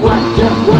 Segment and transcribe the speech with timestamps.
[0.00, 0.77] Hey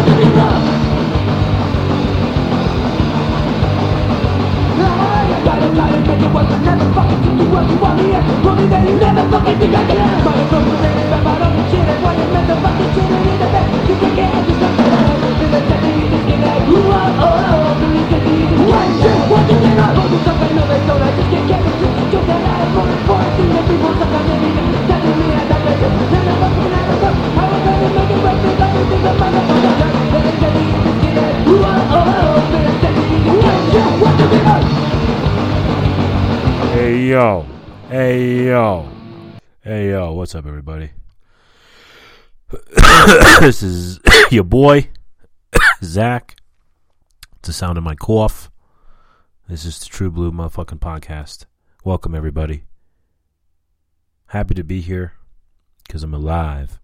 [42.49, 43.99] this is
[44.31, 44.89] your boy,
[45.83, 46.35] Zach.
[47.37, 48.49] It's the sound of my cough.
[49.47, 51.45] This is the True Blue motherfucking podcast.
[51.83, 52.63] Welcome, everybody.
[54.27, 55.13] Happy to be here
[55.85, 56.79] because I'm alive.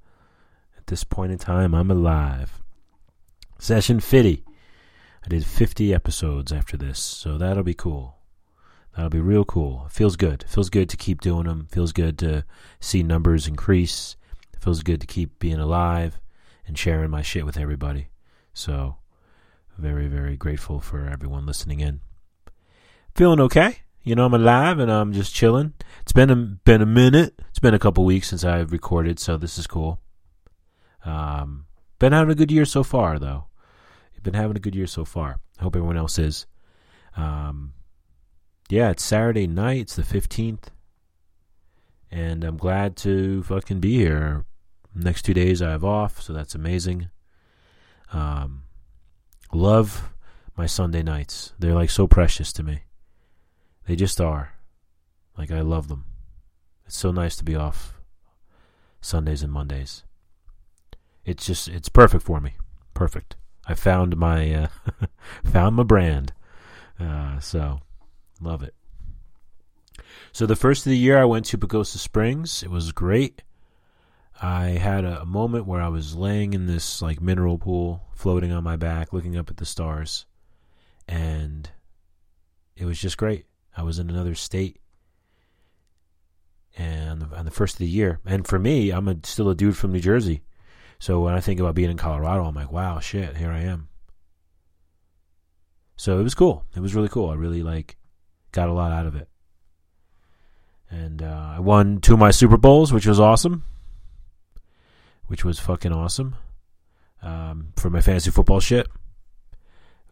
[0.77, 2.61] At this point in time, I'm alive.
[3.57, 4.43] Session 50.
[5.23, 8.17] I did 50 episodes after this, so that'll be cool.
[8.95, 9.87] That'll be real cool.
[9.89, 10.45] Feels good.
[10.47, 11.67] Feels good to keep doing them.
[11.71, 12.45] Feels good to
[12.79, 14.15] see numbers increase.
[14.65, 16.19] Feels good to keep being alive
[16.65, 18.07] and sharing my shit with everybody.
[18.51, 18.95] So,
[19.77, 22.01] very, very grateful for everyone listening in.
[23.13, 23.81] Feeling okay.
[24.01, 25.73] You know, I'm alive and I'm just chilling.
[26.01, 27.39] It's been a, been a minute.
[27.51, 30.01] It's been a couple weeks since I've recorded, so this is cool.
[31.05, 31.67] Um,
[31.99, 33.45] been having a good year so far, though.
[34.23, 35.41] Been having a good year so far.
[35.59, 36.47] Hope everyone else is.
[37.15, 37.73] Um,
[38.67, 39.81] yeah, it's Saturday night.
[39.81, 40.69] It's the 15th.
[42.09, 44.43] And I'm glad to fucking be here.
[44.95, 47.09] Next two days I have off, so that's amazing.
[48.13, 48.63] Um,
[49.53, 50.13] love
[50.55, 51.53] my Sunday nights.
[51.59, 52.83] They're like so precious to me.
[53.87, 54.53] They just are.
[55.37, 56.05] Like I love them.
[56.85, 57.99] It's so nice to be off
[59.01, 60.03] Sundays and Mondays.
[61.25, 62.53] It's just it's perfect for me.
[62.93, 63.35] Perfect.
[63.67, 64.67] I found my uh,
[65.43, 66.31] found my brand.
[66.99, 67.81] Uh, so
[68.41, 68.73] Love it.
[70.31, 72.63] So the first of the year, I went to Pagosa Springs.
[72.63, 73.41] It was great.
[74.41, 78.63] I had a, moment where I was laying in this like mineral pool, floating on
[78.63, 80.25] my back, looking up at the stars,
[81.07, 81.69] and
[82.75, 83.45] it was just great.
[83.77, 84.79] I was in another state,
[86.77, 89.49] and on the, on the first of the year, and for me, I'm a, still
[89.49, 90.41] a dude from New Jersey,
[90.99, 93.89] so when I think about being in Colorado, I'm like, wow, shit, here I am.
[95.97, 96.65] So it was cool.
[96.75, 97.29] It was really cool.
[97.29, 97.97] I really like
[98.51, 99.29] got a lot out of it.
[100.89, 103.63] And uh, I won two of my Super Bowls, which was awesome.
[105.27, 106.35] Which was fucking awesome.
[107.21, 108.87] Um, for my fantasy football shit,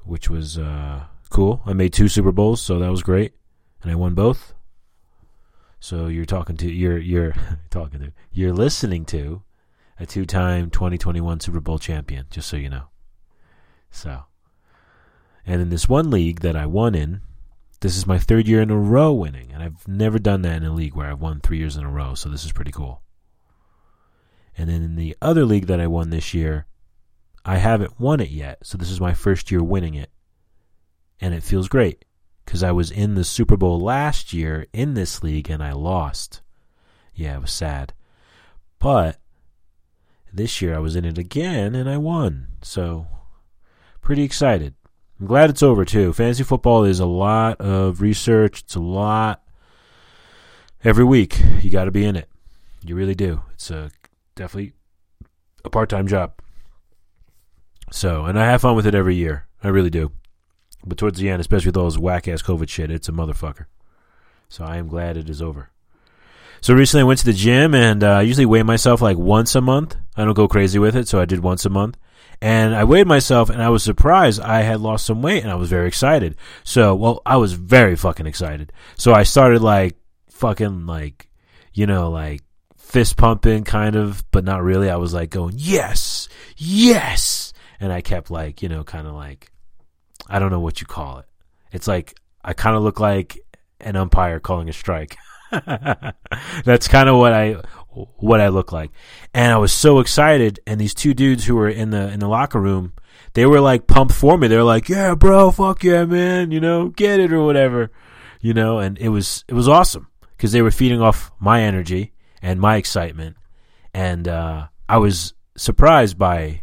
[0.04, 1.62] which was uh, cool.
[1.66, 3.34] I made two Super Bowls, so that was great,
[3.82, 4.54] and I won both.
[5.80, 7.36] So you're talking to you're you're
[7.70, 9.44] talking to you're listening to
[10.00, 12.86] a two-time 2021 Super Bowl champion, just so you know.
[13.92, 14.24] So,
[15.46, 17.22] and in this one league that I won in,
[17.82, 20.64] this is my third year in a row winning, and I've never done that in
[20.64, 23.03] a league where I've won three years in a row, so this is pretty cool.
[24.58, 26.66] And then in the other league that I won this year,
[27.46, 30.10] I haven't won it yet, so this is my first year winning it.
[31.20, 32.06] And it feels great
[32.46, 36.42] because I was in the Super Bowl last year in this league and I lost.
[37.14, 37.94] Yeah, it was sad.
[38.80, 39.20] But
[40.32, 42.48] this year I was in it again and I won.
[42.62, 43.08] So,
[44.02, 44.74] pretty excited.
[45.20, 46.12] I'm glad it's over too.
[46.14, 48.62] Fantasy football is a lot of research.
[48.62, 49.44] It's a lot
[50.84, 51.42] every week.
[51.62, 52.30] You got to be in it.
[52.86, 53.42] You really do.
[53.54, 53.92] It's a
[54.36, 54.74] definitely
[55.64, 56.34] a part-time job.
[57.92, 59.48] So, and I have fun with it every year.
[59.64, 60.12] I really do.
[60.86, 63.66] But towards the end, especially with all those whack ass COVID shit, it's a motherfucker.
[64.50, 65.70] So I am glad it is over.
[66.62, 69.56] So recently I went to the gym and uh, I usually weigh myself like once
[69.56, 69.98] a month.
[70.16, 71.98] I don't go crazy with it, so I did once a month.
[72.42, 75.56] And I weighed myself and I was surprised I had lost some weight and I
[75.56, 76.36] was very excited.
[76.64, 78.72] So, well, I was very fucking excited.
[78.98, 79.98] So I started like
[80.30, 81.30] fucking like,
[81.74, 82.42] you know, like
[82.94, 84.88] fist pumping kind of, but not really.
[84.88, 87.52] I was like going, yes, yes.
[87.80, 89.52] And I kept like, you know, kind of like,
[90.30, 91.26] I don't know what you call it.
[91.72, 93.40] It's like, I kind of look like
[93.82, 95.18] an umpire calling a strike.
[96.66, 97.58] That's kind of what I
[98.18, 98.92] what I look like.
[99.34, 100.60] And I was so excited.
[100.68, 102.94] And these two dudes who were in the in the locker room,
[103.34, 104.48] they were like pumped for me.
[104.48, 107.92] They were like, "Yeah, bro, fuck yeah, man, you know, get it or whatever."
[108.40, 110.08] You know, and it was it was awesome
[110.38, 112.13] because they were feeding off my energy
[112.44, 113.38] and my excitement,
[113.92, 116.62] and uh, I was surprised by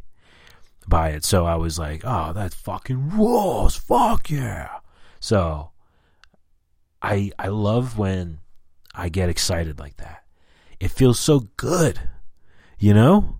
[0.86, 1.24] by it.
[1.24, 3.74] So I was like, "Oh, that fucking rules!
[3.74, 4.68] Fuck yeah!"
[5.18, 5.70] So
[7.02, 8.38] I I love when
[8.94, 10.20] I get excited like that
[10.80, 12.00] it feels so good,
[12.78, 13.36] you know?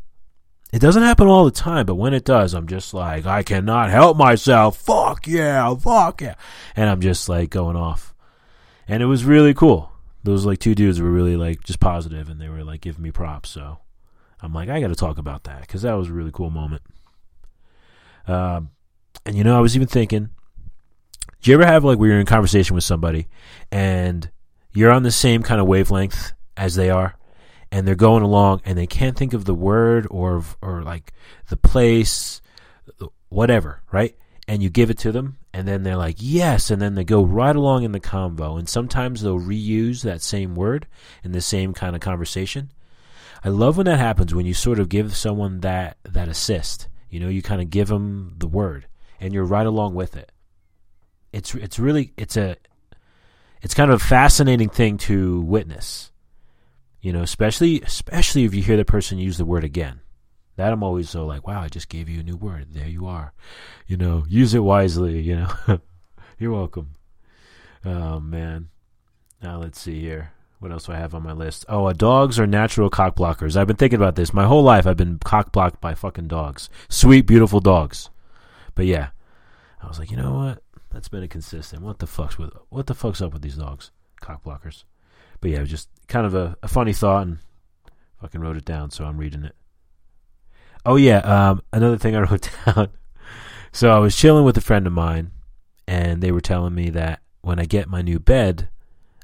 [0.72, 3.90] it doesn't happen all the time, but when it does, I'm just like, I cannot
[3.90, 4.76] help myself.
[4.76, 6.37] Fuck yeah, fuck yeah.
[6.76, 8.14] And I'm just like going off.
[8.87, 9.89] And it was really cool.
[10.22, 13.11] Those like two dudes were really like just positive and they were like giving me
[13.11, 13.50] props.
[13.50, 13.78] So
[14.43, 16.82] I'm like, I got to talk about that because that was a really cool moment.
[18.26, 18.70] Um,
[19.25, 20.31] and you know, I was even thinking,
[21.40, 23.28] do you ever have like where you're in conversation with somebody
[23.72, 24.31] and
[24.72, 27.16] you're on the same kind of wavelength as they are?
[27.73, 31.12] and they're going along and they can't think of the word or or like
[31.49, 32.40] the place
[33.28, 34.16] whatever right
[34.50, 37.23] and you give it to them and then they're like yes and then they go
[37.23, 38.58] right along in the convo.
[38.58, 40.88] And sometimes they'll reuse that same word
[41.23, 42.73] in the same kind of conversation.
[43.44, 46.88] I love when that happens when you sort of give someone that that assist.
[47.11, 48.88] You know you kind of give them the word
[49.20, 50.32] and you're right along with it.
[51.32, 52.56] It's it's really it's a
[53.62, 56.11] it's kind of a fascinating thing to witness.
[57.00, 60.00] You know, especially especially if you hear the person use the word again.
[60.60, 62.66] That I'm always so like, wow, I just gave you a new word.
[62.74, 63.32] There you are.
[63.86, 65.80] You know, use it wisely, you know.
[66.38, 66.96] You're welcome.
[67.82, 68.68] Oh man.
[69.42, 70.32] Now let's see here.
[70.58, 71.64] What else do I have on my list?
[71.66, 73.56] Oh, uh, dogs are natural cock blockers.
[73.56, 74.34] I've been thinking about this.
[74.34, 76.68] My whole life I've been cock blocked by fucking dogs.
[76.90, 78.10] Sweet, beautiful dogs.
[78.74, 79.08] But yeah.
[79.82, 80.62] I was like, you know what?
[80.90, 81.80] That's been a consistent.
[81.80, 83.92] What the fuck's with what the fuck's up with these dogs?
[84.20, 84.84] Cock blockers.
[85.40, 87.38] But yeah, just kind of a, a funny thought and
[88.20, 89.54] fucking wrote it down, so I'm reading it.
[90.84, 92.88] Oh yeah, um, another thing I wrote down.
[93.72, 95.30] so I was chilling with a friend of mine,
[95.86, 98.68] and they were telling me that when I get my new bed,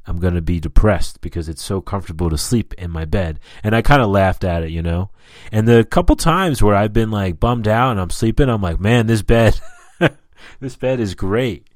[0.07, 3.41] I'm gonna be depressed because it's so comfortable to sleep in my bed.
[3.65, 5.11] And I kind of laughed at it, you know.
[5.51, 8.79] And the couple times where I've been like bummed out and I'm sleeping, I'm like,
[8.79, 9.61] man, this bed,
[10.61, 11.69] this bed is great.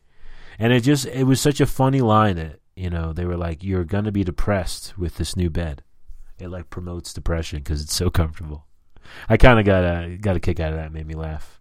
[0.59, 2.37] And it just, it was such a funny line.
[2.37, 5.83] That, you know, they were like, "You're gonna be depressed with this new bed."
[6.39, 8.67] It like promotes depression because it's so comfortable.
[9.29, 10.93] I kind of got a got a kick out of that.
[10.93, 11.61] Made me laugh.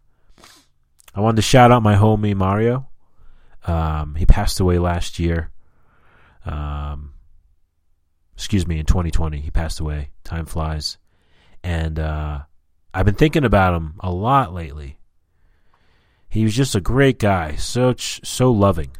[1.13, 2.87] I wanted to shout out my homie Mario.
[3.65, 5.51] Um, he passed away last year.
[6.45, 7.13] Um,
[8.35, 10.11] excuse me, in 2020, he passed away.
[10.23, 10.97] Time flies,
[11.63, 12.39] and uh,
[12.93, 14.99] I've been thinking about him a lot lately.
[16.29, 18.91] He was just a great guy, such so loving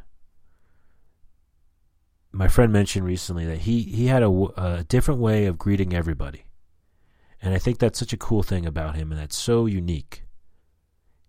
[2.31, 6.43] my friend mentioned recently that he he had a, a different way of greeting everybody,
[7.41, 10.23] and I think that's such a cool thing about him, and that's so unique.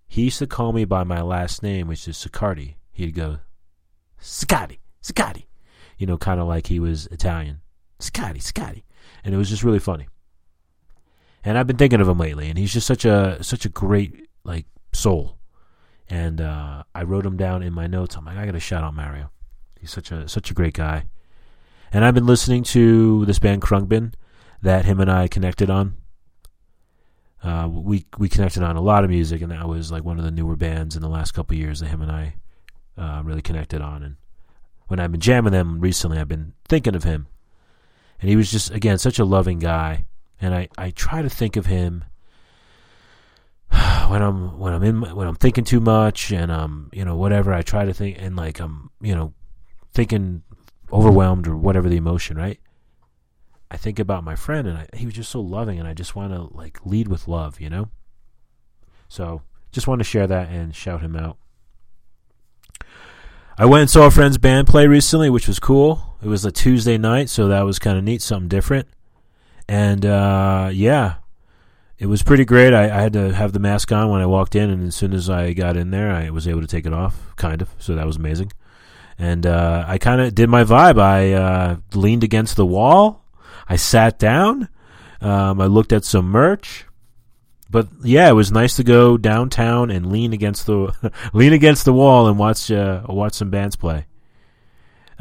[0.08, 2.74] He used to call me by my last name, which is Sicardi.
[2.90, 3.38] He'd go,
[4.20, 5.44] Sicardi, Sicardi.
[5.98, 7.60] you know, kind of like he was Italian,
[8.00, 8.82] Sicardi, Sicardi.
[9.24, 10.08] and it was just really funny.
[11.44, 14.28] And I've been thinking of him lately, and he's just such a such a great
[14.44, 15.38] like soul.
[16.08, 18.16] And uh, I wrote him down in my notes.
[18.16, 19.30] I'm like, I got to shout out Mario.
[19.80, 21.04] He's such a such a great guy.
[21.92, 24.14] And I've been listening to this band Khruangbin
[24.62, 25.96] that him and I connected on.
[27.42, 30.24] Uh, we we connected on a lot of music, and that was like one of
[30.24, 32.34] the newer bands in the last couple years that him and I
[32.98, 34.02] uh, really connected on.
[34.02, 34.16] And
[34.88, 37.28] when I've been jamming them recently, I've been thinking of him,
[38.20, 40.04] and he was just again such a loving guy.
[40.42, 42.04] And I, I try to think of him
[44.08, 47.52] when I'm when I'm in when I'm thinking too much and um you know whatever
[47.52, 49.34] I try to think and like I'm you know
[49.92, 50.42] thinking
[50.92, 52.58] overwhelmed or whatever the emotion, right?
[53.70, 56.16] I think about my friend and I, he was just so loving and I just
[56.16, 57.88] want to like lead with love, you know?
[59.08, 61.36] So just want to share that and shout him out.
[63.56, 66.16] I went and saw a friend's band play recently, which was cool.
[66.22, 68.88] It was a Tuesday night, so that was kind of neat, something different.
[69.68, 71.16] And uh, yeah,
[71.98, 72.72] it was pretty great.
[72.72, 75.12] I, I, had to have the mask on when I walked in, and as soon
[75.12, 77.68] as I got in there, I was able to take it off, kind of.
[77.78, 78.52] So that was amazing
[79.20, 80.98] and uh, I kind of did my vibe.
[80.98, 83.22] I uh, leaned against the wall.
[83.70, 84.68] I sat down.
[85.20, 86.86] Um, I looked at some merch.
[87.70, 90.92] But yeah, it was nice to go downtown and lean against the
[91.32, 94.06] lean against the wall and watch uh, watch some bands play.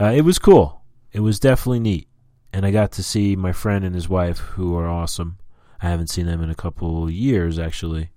[0.01, 0.82] Uh, it was cool.
[1.12, 2.08] It was definitely neat,
[2.51, 5.38] and I got to see my friend and his wife, who are awesome.
[5.79, 8.10] I haven't seen them in a couple years actually,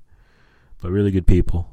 [0.80, 1.68] but really good people.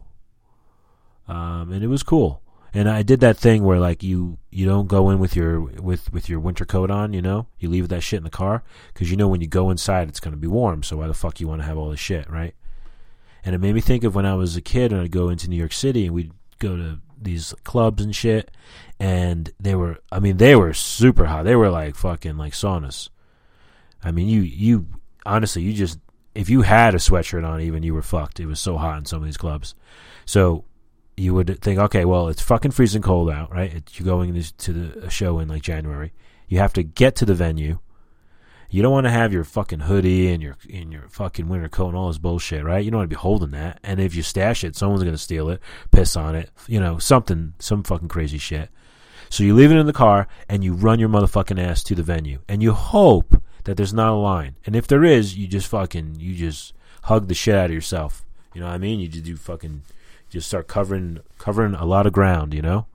[1.29, 2.41] Um, and it was cool
[2.73, 6.11] and I did that thing where like you you don't go in with your with
[6.13, 9.09] with your winter coat on, you know, you leave that shit in the car because
[9.09, 10.83] you know when you go inside it's gonna be warm.
[10.83, 12.55] So why the fuck you want to have all this shit, right?
[13.43, 15.49] And it made me think of when I was a kid and I'd go into
[15.49, 18.51] New York City and we'd go to these clubs and shit,
[18.99, 21.43] and they were, I mean, they were super hot.
[21.43, 23.09] They were like fucking like saunas.
[24.03, 24.87] I mean, you you
[25.25, 25.99] honestly, you just
[26.35, 28.39] if you had a sweatshirt on, even you were fucked.
[28.39, 29.75] It was so hot in some of these clubs.
[30.25, 30.65] So
[31.19, 33.83] you would think, okay, well, it's fucking freezing cold out, right?
[33.93, 36.13] You're going to the show in like January.
[36.47, 37.79] You have to get to the venue.
[38.71, 41.89] You don't want to have your fucking hoodie and your in your fucking winter coat
[41.89, 42.85] and all this bullshit, right?
[42.85, 43.79] You don't want to be holding that.
[43.83, 45.59] And if you stash it, someone's gonna steal it,
[45.91, 48.69] piss on it, you know, something, some fucking crazy shit.
[49.29, 52.03] So you leave it in the car and you run your motherfucking ass to the
[52.03, 54.55] venue, and you hope that there's not a line.
[54.65, 56.73] And if there is, you just fucking you just
[57.03, 58.23] hug the shit out of yourself.
[58.53, 58.99] You know what I mean?
[58.99, 59.81] You just do fucking
[60.29, 62.53] just start covering covering a lot of ground.
[62.53, 62.87] You know,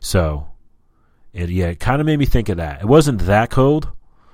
[0.00, 0.48] so
[1.32, 2.80] it yeah, it kind of made me think of that.
[2.80, 3.90] It wasn't that cold,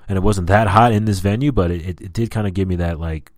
[0.07, 2.53] and it wasn't that hot in this venue, but it it, it did kind of
[2.53, 3.31] give me that like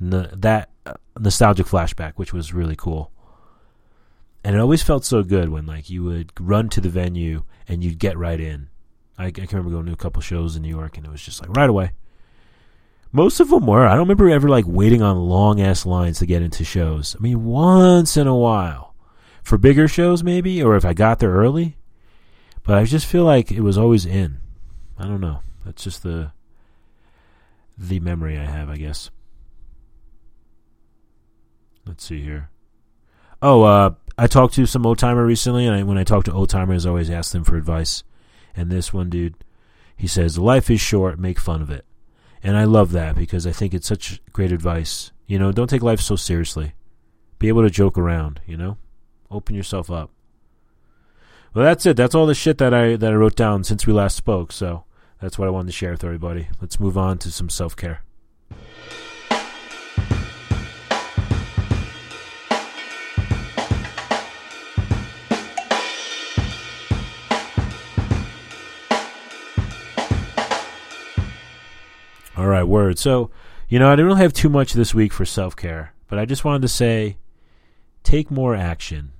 [0.00, 3.12] n- that uh, nostalgic flashback, which was really cool.
[4.42, 7.84] And it always felt so good when like you would run to the venue and
[7.84, 8.70] you'd get right in.
[9.18, 11.22] I, I can remember going to a couple shows in New York, and it was
[11.22, 11.92] just like right away.
[13.12, 13.86] Most of them were.
[13.86, 17.16] I don't remember ever like waiting on long ass lines to get into shows.
[17.18, 18.94] I mean, once in a while
[19.42, 21.76] for bigger shows, maybe, or if I got there early.
[22.62, 24.38] But I just feel like it was always in.
[24.98, 25.42] I don't know.
[25.64, 26.32] That's just the
[27.76, 29.10] the memory I have, I guess.
[31.86, 32.50] Let's see here.
[33.42, 36.32] Oh, uh, I talked to some old timer recently, and I, when I talk to
[36.32, 38.04] old timers, I always ask them for advice.
[38.54, 39.34] And this one dude,
[39.96, 41.18] he says, "Life is short.
[41.18, 41.86] Make fun of it."
[42.42, 45.12] And I love that because I think it's such great advice.
[45.26, 46.74] You know, don't take life so seriously.
[47.38, 48.40] Be able to joke around.
[48.46, 48.78] You know,
[49.30, 50.10] open yourself up.
[51.54, 51.96] Well, that's it.
[51.96, 54.52] That's all the shit that I that I wrote down since we last spoke.
[54.52, 54.84] So
[55.20, 56.48] that's what I wanted to share with everybody.
[56.60, 57.76] Let's move on to some self
[72.68, 72.98] Word.
[72.98, 73.30] So,
[73.68, 76.24] you know, I didn't really have too much this week for self care, but I
[76.24, 77.18] just wanted to say
[78.02, 79.12] take more action.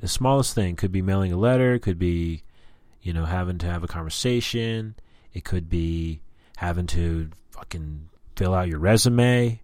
[0.00, 2.44] The smallest thing could be mailing a letter, could be,
[3.02, 4.94] you know, having to have a conversation,
[5.32, 6.20] it could be
[6.56, 9.60] having to fucking fill out your resume.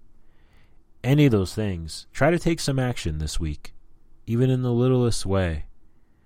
[1.05, 2.07] Any of those things.
[2.13, 3.75] Try to take some action this week,
[4.27, 5.67] even in the littlest way.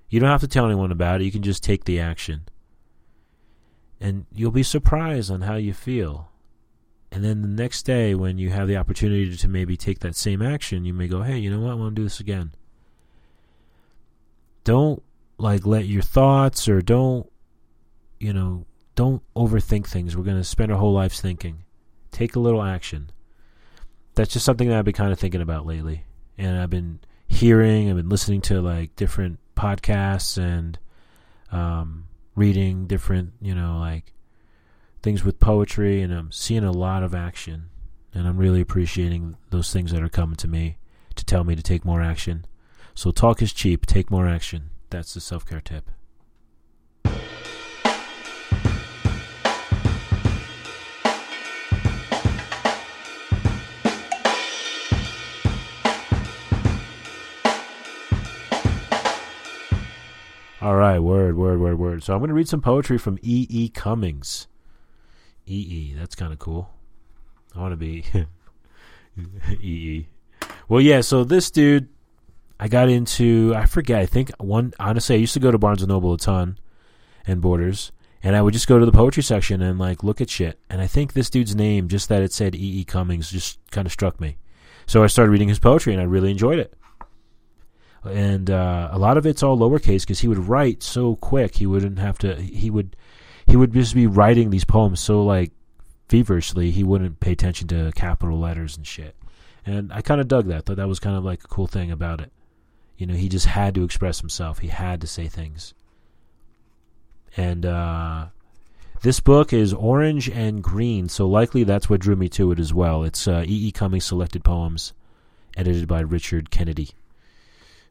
[0.09, 2.49] You don't have to tell anyone about it, you can just take the action
[4.01, 6.31] and you'll be surprised on how you feel.
[7.11, 10.43] And then the next day, when you have the opportunity to maybe take that same
[10.43, 11.73] action, you may go, hey, you know what?
[11.73, 12.53] I want to do this again.
[14.65, 15.03] Don't
[15.39, 17.31] like let your thoughts or don't,
[18.21, 20.17] you know, don't overthink things.
[20.17, 21.65] We're going to spend our whole lives thinking.
[22.11, 23.11] Take a little action.
[24.15, 26.05] That's just something that I've been kind of thinking about lately.
[26.37, 30.79] And I've been hearing, I've been listening to like different podcasts and,
[31.53, 32.05] um,
[32.39, 34.13] reading different, you know, like
[35.03, 37.71] things with poetry, and I'm seeing a lot of action.
[38.15, 40.79] And I'm really appreciating those things that are coming to me
[41.15, 42.47] to tell me to take more action.
[42.95, 44.71] So, talk is cheap, take more action.
[44.91, 45.91] That's the self care tip.
[60.69, 62.03] All right, word, word, word, word.
[62.03, 63.47] So I'm going to read some poetry from E.
[63.49, 63.71] E.
[63.71, 64.49] Cummings.
[65.47, 65.55] E.
[65.55, 65.95] E.
[65.99, 66.69] That's kind of cool.
[67.57, 68.05] I want to be
[69.63, 69.67] E.
[69.67, 70.09] E.
[70.69, 71.01] Well, yeah.
[71.01, 71.89] So this dude,
[72.61, 73.55] I got into.
[73.57, 73.99] I forget.
[73.99, 74.75] I think one.
[74.79, 76.59] Honestly, I used to go to Barnes and Noble a ton,
[77.27, 77.91] and Borders,
[78.23, 80.61] and I would just go to the poetry section and like look at shit.
[80.69, 82.81] And I think this dude's name, just that it said E.
[82.81, 82.85] E.
[82.85, 84.37] Cummings, just kind of struck me.
[84.85, 86.75] So I started reading his poetry, and I really enjoyed it
[88.05, 91.57] and uh, a lot of it's all lowercase because he would write so quick.
[91.57, 92.37] He wouldn't have to.
[92.37, 92.97] He would
[93.47, 95.53] he would just be writing these poems so like
[96.09, 96.71] feverishly.
[96.71, 99.17] He wouldn't pay attention to capital letters and shit.
[99.67, 100.67] And I kind of dug that.
[100.67, 102.33] Thought that was kind of like a cool thing about it.
[102.97, 104.59] You know, he just had to express himself.
[104.59, 105.75] He had to say things.
[107.37, 108.27] And uh,
[109.03, 112.75] this book is orange and green, so likely that's what drew me to it as
[112.75, 113.05] well.
[113.05, 113.69] It's uh, E.
[113.69, 113.71] E.
[113.71, 114.93] Cummings Selected Poems,
[115.57, 116.91] edited by Richard Kennedy.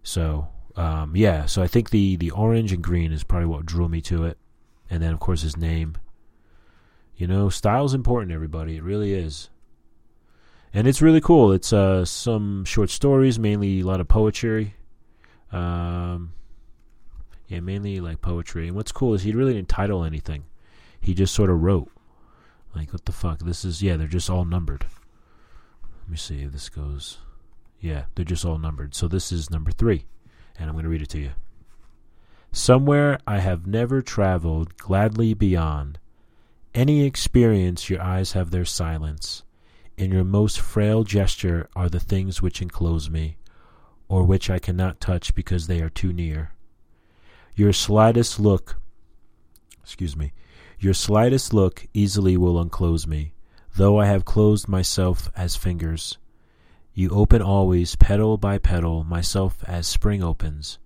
[0.08, 0.48] So
[0.78, 4.00] um, yeah, so I think the the orange and green is probably what drew me
[4.04, 4.38] to it,
[4.90, 5.98] and then of course his name.
[7.18, 8.78] You know, style's important, everybody.
[8.78, 9.50] It really is,
[10.74, 11.52] and it's really cool.
[11.52, 14.76] It's uh, some short stories, mainly a lot of poetry.
[15.52, 16.32] Um,
[17.50, 18.68] yeah, mainly like poetry.
[18.68, 20.46] And what's cool is he really didn't title anything.
[21.02, 21.92] He just sort of wrote.
[22.74, 23.40] Like, what the fuck?
[23.40, 24.86] This is, yeah, they're just all numbered.
[26.04, 27.18] Let me see if this goes.
[27.80, 28.96] Yeah, they're just all numbered.
[28.96, 30.06] So this is number three,
[30.58, 31.32] and I'm going to read it to you.
[32.52, 36.00] Somewhere I have never traveled gladly beyond.
[36.74, 39.44] Any experience your eyes have their silence.
[39.98, 43.38] In your most frail gesture are the things which enclose me,
[44.08, 46.52] or which I cannot touch because they are too near.
[47.56, 48.78] Your slightest look,
[49.84, 50.34] excuse me,
[50.80, 53.34] Your slightest look easily will unclose me,
[53.76, 56.20] though I have closed myself as fingers.
[56.98, 60.80] You open always, petal by petal, myself as spring opens,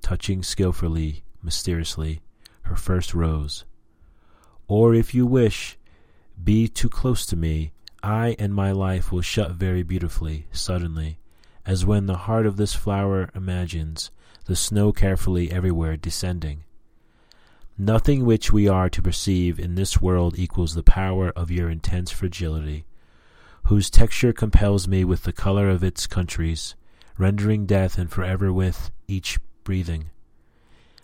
[0.00, 2.22] touching skilfully, mysteriously,
[2.62, 3.66] her first rose.
[4.68, 5.76] Or if you wish,
[6.42, 11.18] be too close to me, I and my life will shut very beautifully, suddenly,
[11.66, 14.10] as when the heart of this flower imagines
[14.46, 16.64] the snow carefully everywhere descending.
[17.76, 22.10] Nothing which we are to perceive in this world equals the power of your intense
[22.10, 22.86] fragility,
[23.64, 26.74] whose texture compels me with the color of its countries,
[27.18, 30.10] rendering death and forever with each breathing.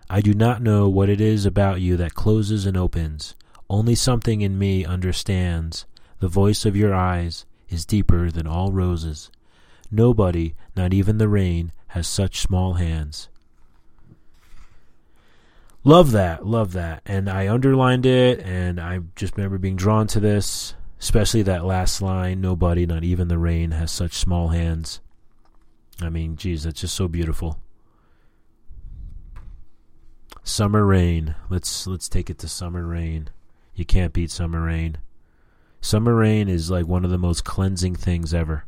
[0.08, 3.34] I do not know what it is about you that closes and opens,
[3.68, 5.84] only something in me understands.
[6.20, 9.30] The voice of your eyes is deeper than all roses.
[9.90, 13.28] Nobody, not even the rain, has such small hands.
[15.84, 17.02] Love that, love that.
[17.06, 22.00] And I underlined it, and I just remember being drawn to this, especially that last
[22.00, 25.00] line Nobody, not even the rain, has such small hands.
[26.00, 27.58] I mean, geez, that's just so beautiful.
[30.42, 31.34] Summer rain.
[31.48, 33.30] Let's let's take it to summer rain.
[33.74, 34.98] You can't beat summer rain.
[35.80, 38.64] Summer rain is like one of the most cleansing things ever.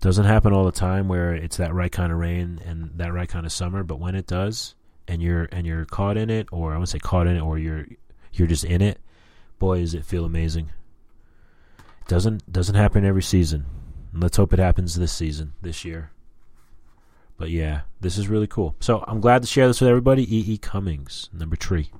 [0.00, 3.28] Doesn't happen all the time where it's that right kind of rain and that right
[3.28, 4.74] kind of summer, but when it does
[5.06, 7.58] and you're and you're caught in it or I would say caught in it or
[7.58, 7.86] you're
[8.32, 9.00] you're just in it,
[9.58, 10.70] boy does it feel amazing.
[12.10, 13.66] Doesn't doesn't happen every season.
[14.12, 16.10] Let's hope it happens this season, this year.
[17.36, 18.74] But yeah, this is really cool.
[18.80, 20.24] So I'm glad to share this with everybody.
[20.24, 20.54] E.
[20.54, 20.58] E.
[20.58, 21.92] Cummings, number three.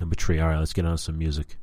[0.00, 0.40] Number three.
[0.40, 1.58] All right, let's get on some music.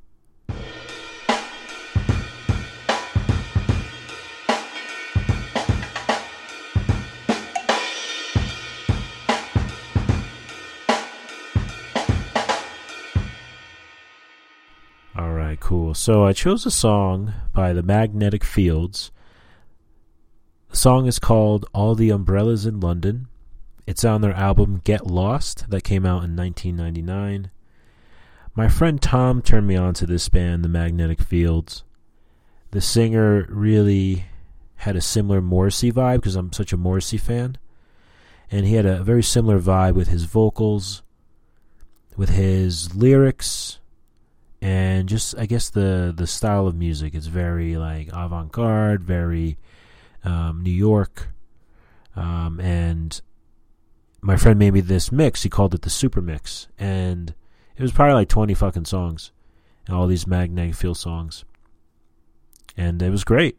[15.68, 15.94] Cool.
[15.94, 19.12] So I chose a song by the Magnetic Fields.
[20.70, 23.28] The song is called All the Umbrellas in London.
[23.86, 27.51] It's on their album Get Lost that came out in 1999.
[28.56, 31.84] My friend Tom turned me on to this band, The Magnetic Fields.
[32.72, 34.24] The singer really
[34.77, 37.58] had a similar Morrissey vibe because I'm such a Morrissey fan.
[38.50, 41.03] And he had a very similar vibe with his vocals,
[42.16, 43.80] with his lyrics,
[44.68, 47.16] and just I guess the the style of music.
[47.16, 49.58] It's very like avant garde, very
[50.25, 51.30] um, New York,
[52.18, 53.22] um, and
[54.20, 55.44] my friend made me this mix.
[55.44, 57.34] He called it the Super Mix, and
[57.77, 59.32] it was probably like 20 fucking songs.
[59.86, 61.46] And all these magnetic field songs.
[62.75, 63.58] And it was great.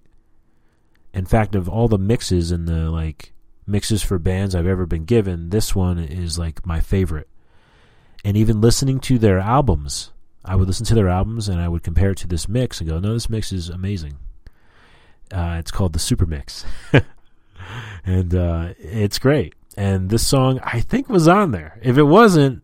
[1.14, 3.32] In fact, of all the mixes and the like
[3.66, 7.28] mixes for bands I've ever been given, this one is like my favorite.
[8.26, 10.12] And even listening to their albums,
[10.48, 12.88] I would listen to their albums and I would compare it to this mix and
[12.88, 14.16] go, no, this mix is amazing.
[15.30, 16.64] Uh, it's called the Super Mix.
[18.06, 19.54] and uh, it's great.
[19.76, 21.78] And this song, I think, was on there.
[21.82, 22.62] If it wasn't,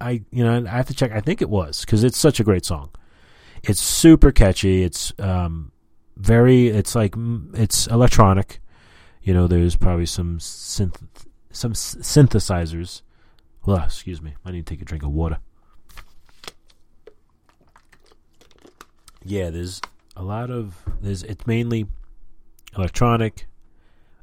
[0.00, 1.10] I you know I have to check.
[1.10, 2.90] I think it was because it's such a great song.
[3.64, 4.84] It's super catchy.
[4.84, 5.72] It's um,
[6.16, 6.68] very.
[6.68, 7.14] It's like
[7.54, 8.60] it's electronic.
[9.20, 13.02] You know, there's probably some synth, some synthesizers.
[13.66, 14.34] Well, excuse me.
[14.44, 15.38] I need to take a drink of water.
[19.28, 19.82] Yeah, there's
[20.16, 21.22] a lot of there's.
[21.22, 21.86] It's mainly
[22.74, 23.46] electronic.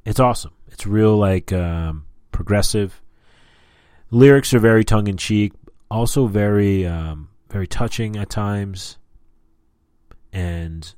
[0.04, 0.54] It's awesome.
[0.68, 3.02] It's real like um, progressive.
[4.10, 5.54] Lyrics are very tongue in cheek,
[5.92, 8.98] also very um, very touching at times,
[10.34, 10.96] and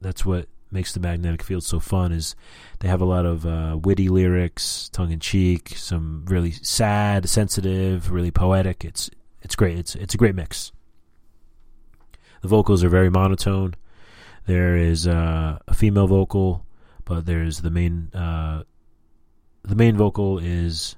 [0.00, 2.12] that's what makes the magnetic field so fun.
[2.12, 2.36] Is
[2.78, 8.12] they have a lot of uh, witty lyrics, tongue in cheek, some really sad, sensitive,
[8.12, 8.84] really poetic.
[8.84, 9.10] It's
[9.42, 9.76] it's great.
[9.76, 10.70] It's it's a great mix.
[12.44, 13.72] The vocals are very monotone.
[14.44, 16.66] There is uh, a female vocal,
[17.06, 18.64] but there's the main uh,
[19.62, 20.94] the main vocal is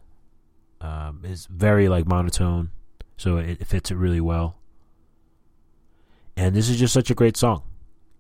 [0.81, 2.73] um, is very like monotone
[3.17, 4.57] so it, it fits it really well.
[6.37, 7.63] And this is just such a great song.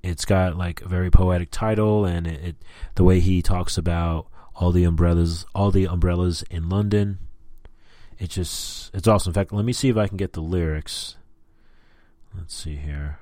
[0.04, 2.56] It's got like a very poetic title, and it, it
[2.94, 7.18] the way he talks about all the umbrellas, all the umbrellas in London.
[8.20, 9.30] It's just it's awesome.
[9.30, 11.16] In fact, let me see if I can get the lyrics.
[12.36, 13.18] Let's see here.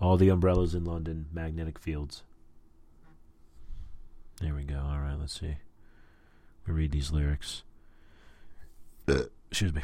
[0.00, 2.22] All the umbrellas in London, magnetic fields.
[4.40, 4.78] There we go.
[4.78, 5.56] All right, let's see.
[6.66, 7.62] We read these lyrics.
[9.08, 9.82] Uh, excuse me.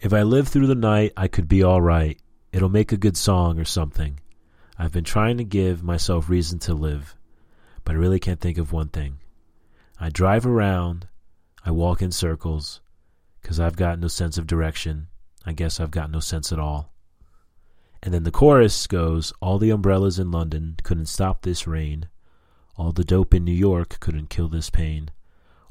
[0.00, 2.18] If I live through the night, I could be all right.
[2.52, 4.20] It'll make a good song or something.
[4.78, 7.16] I've been trying to give myself reason to live,
[7.84, 9.18] but I really can't think of one thing.
[9.98, 11.08] I drive around,
[11.64, 12.80] I walk in circles,
[13.40, 15.08] because I've got no sense of direction.
[15.46, 16.92] I guess I've got no sense at all.
[18.02, 22.08] And then the chorus goes All the umbrellas in London couldn't stop this rain.
[22.76, 25.10] All the dope in New York couldn't kill this pain.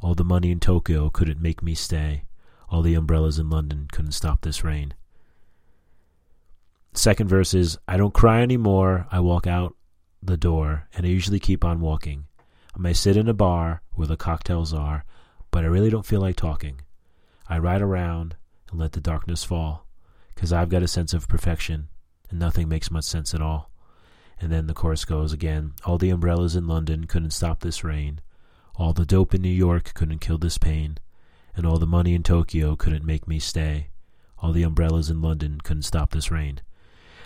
[0.02, 2.24] All the money in Tokyo couldn't make me stay.
[2.70, 4.94] All the umbrellas in London couldn't stop this rain.
[6.94, 9.08] Second verse is I don't cry anymore.
[9.12, 9.76] I walk out
[10.24, 12.26] the door, and I usually keep on walking.
[12.76, 15.06] I may sit in a bar where the cocktails are,
[15.52, 16.82] but I really don't feel like talking.
[17.48, 18.36] I ride around
[18.70, 19.88] and let the darkness fall,
[20.36, 21.90] 'cause I've got a sense of perfection,
[22.30, 23.72] and nothing makes much sense at all.
[24.40, 28.20] And then the chorus goes again All the umbrellas in London couldn't stop this rain.
[28.76, 30.98] All the dope in New York couldn't kill this pain.
[31.56, 33.90] And all the money in Tokyo couldn't make me stay.
[34.40, 36.60] All the umbrellas in London couldn't stop this rain.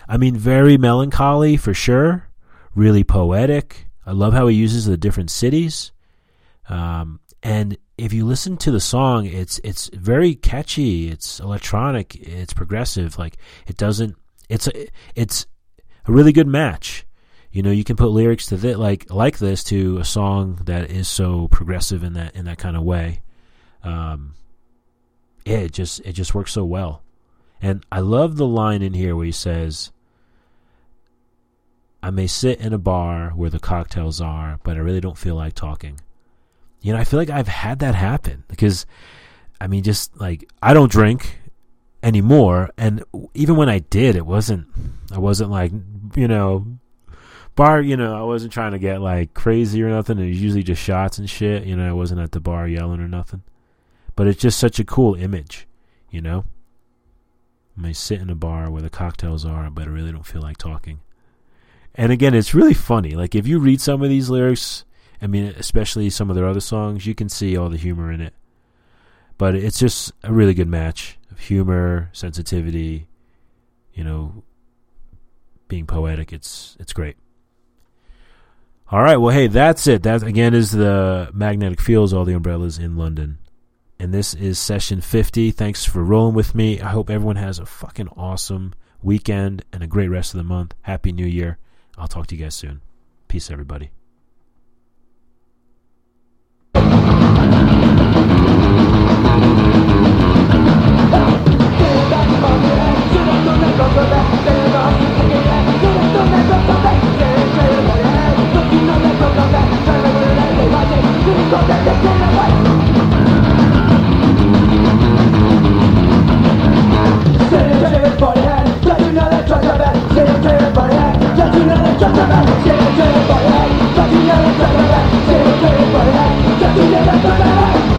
[0.08, 2.28] I mean, very melancholy for sure.
[2.74, 3.88] Really poetic.
[4.06, 5.90] I love how he uses the different cities.
[6.68, 11.10] Um, and if you listen to the song, it's it's very catchy.
[11.10, 12.16] It's electronic.
[12.16, 13.18] It's progressive.
[13.18, 13.36] Like
[13.66, 14.16] it doesn't.
[14.48, 15.46] It's a, it's
[16.06, 17.06] a really good match.
[17.52, 20.90] You know, you can put lyrics to that like like this to a song that
[20.90, 23.20] is so progressive in that in that kind of way.
[23.84, 24.34] Um,
[25.44, 27.02] yeah, it just it just works so well.
[27.60, 29.92] And I love the line in here where he says,
[32.02, 35.34] "I may sit in a bar where the cocktails are, but I really don't feel
[35.34, 36.00] like talking."
[36.80, 38.86] You know, I feel like I've had that happen because,
[39.60, 41.38] I mean, just like I don't drink
[42.02, 44.66] anymore, and even when I did, it wasn't.
[45.12, 45.72] I wasn't like
[46.16, 46.78] you know,
[47.54, 47.80] bar.
[47.80, 50.18] You know, I wasn't trying to get like crazy or nothing.
[50.18, 51.64] It was usually just shots and shit.
[51.64, 53.42] You know, I wasn't at the bar yelling or nothing.
[54.16, 55.66] But it's just such a cool image,
[56.10, 56.44] you know.
[57.76, 60.42] I may sit in a bar where the cocktails are, but I really don't feel
[60.42, 61.00] like talking.
[61.94, 63.12] And again, it's really funny.
[63.12, 64.84] Like if you read some of these lyrics,
[65.22, 68.20] I mean, especially some of their other songs, you can see all the humor in
[68.20, 68.34] it.
[69.36, 73.08] But it's just a really good match of humor, sensitivity,
[73.94, 74.44] you know,
[75.68, 76.32] being poetic.
[76.32, 77.16] It's it's great.
[78.90, 80.02] All right, well, hey, that's it.
[80.02, 83.38] That again is the magnetic fields, all the umbrellas in London,
[83.98, 85.50] and this is session fifty.
[85.50, 86.80] Thanks for rolling with me.
[86.80, 90.74] I hope everyone has a fucking awesome weekend and a great rest of the month.
[90.82, 91.58] Happy New Year.
[91.96, 92.82] I'll talk to you guys soon.
[93.28, 93.90] Peace, everybody.